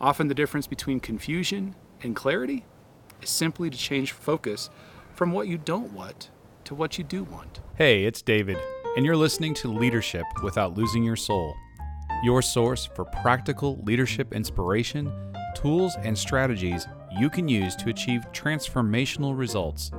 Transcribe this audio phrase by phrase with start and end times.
[0.00, 2.64] Often the difference between confusion and clarity
[3.20, 4.70] is simply to change focus
[5.14, 6.30] from what you don't want
[6.64, 7.60] to what you do want.
[7.74, 8.58] Hey, it's David,
[8.96, 11.52] and you're listening to Leadership Without Losing Your Soul,
[12.22, 15.12] your source for practical leadership inspiration,
[15.56, 16.86] tools, and strategies
[17.18, 19.90] you can use to achieve transformational results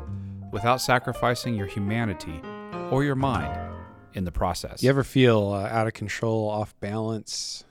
[0.53, 2.41] without sacrificing your humanity
[2.89, 3.59] or your mind
[4.13, 4.81] in the process.
[4.81, 7.65] You ever feel uh, out of control, off balance,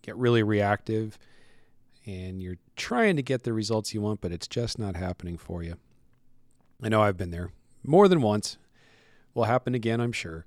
[0.00, 1.18] get really reactive,
[2.06, 5.62] and you're trying to get the results you want, but it's just not happening for
[5.62, 5.76] you?
[6.82, 7.50] I know I've been there
[7.82, 8.58] more than once.
[9.32, 10.46] Will happen again, I'm sure.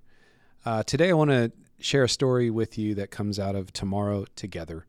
[0.65, 4.25] Uh, today, I want to share a story with you that comes out of Tomorrow
[4.35, 4.85] Together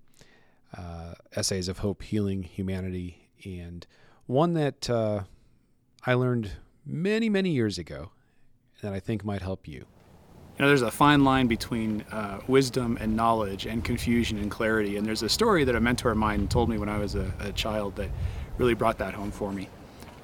[0.76, 3.86] uh, Essays of Hope, Healing, Humanity, and
[4.26, 5.24] one that uh,
[6.04, 6.52] I learned
[6.84, 8.10] many, many years ago
[8.82, 9.86] that I think might help you.
[10.58, 14.96] You know, there's a fine line between uh, wisdom and knowledge and confusion and clarity.
[14.96, 17.32] And there's a story that a mentor of mine told me when I was a,
[17.38, 18.10] a child that
[18.56, 19.68] really brought that home for me.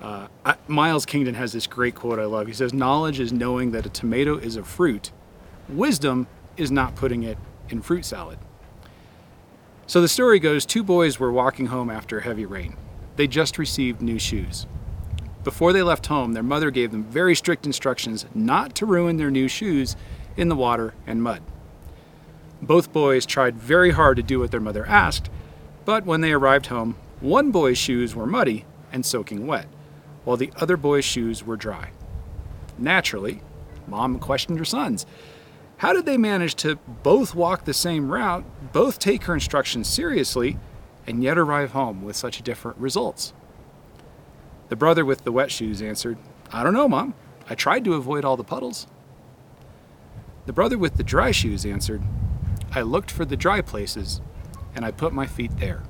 [0.02, 2.48] Uh, I, Miles Kington has this great quote I love.
[2.48, 5.12] He says, Knowledge is knowing that a tomato is a fruit,
[5.68, 6.26] wisdom
[6.56, 7.38] is not putting it
[7.68, 8.38] in fruit salad.
[9.86, 12.76] So the story goes two boys were walking home after a heavy rain.
[13.14, 14.66] They just received new shoes.
[15.44, 19.30] Before they left home, their mother gave them very strict instructions not to ruin their
[19.30, 19.94] new shoes
[20.36, 21.42] in the water and mud.
[22.62, 25.28] Both boys tried very hard to do what their mother asked,
[25.84, 29.66] but when they arrived home, one boy's shoes were muddy and soaking wet,
[30.24, 31.90] while the other boy's shoes were dry.
[32.78, 33.40] Naturally,
[33.86, 35.06] mom questioned her sons.
[35.78, 40.56] How did they manage to both walk the same route, both take her instructions seriously,
[41.06, 43.34] and yet arrive home with such different results?
[44.68, 46.16] The brother with the wet shoes answered,
[46.50, 47.14] I don't know, Mom.
[47.50, 48.86] I tried to avoid all the puddles.
[50.46, 52.02] The brother with the dry shoes answered,
[52.72, 54.20] I looked for the dry places,
[54.74, 55.84] and I put my feet there.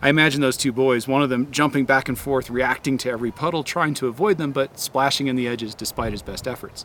[0.00, 3.30] I imagine those two boys, one of them jumping back and forth, reacting to every
[3.32, 6.84] puddle, trying to avoid them, but splashing in the edges despite his best efforts,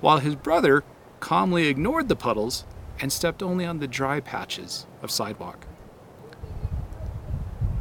[0.00, 0.84] while his brother
[1.18, 2.64] calmly ignored the puddles
[3.00, 5.66] and stepped only on the dry patches of sidewalk.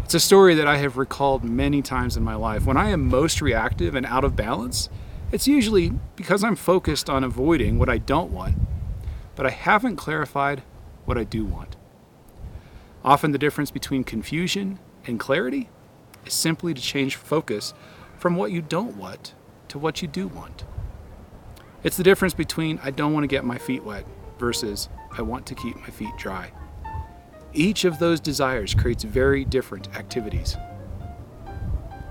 [0.05, 2.65] It's a story that I have recalled many times in my life.
[2.65, 4.89] When I am most reactive and out of balance,
[5.31, 8.55] it's usually because I'm focused on avoiding what I don't want,
[9.35, 10.63] but I haven't clarified
[11.05, 11.77] what I do want.
[13.03, 15.69] Often the difference between confusion and clarity
[16.25, 17.73] is simply to change focus
[18.17, 19.33] from what you don't want
[19.69, 20.65] to what you do want.
[21.83, 24.05] It's the difference between I don't want to get my feet wet
[24.37, 26.51] versus I want to keep my feet dry.
[27.53, 30.55] Each of those desires creates very different activities.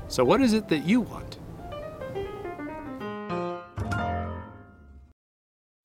[0.09, 1.40] So, what is it that you want?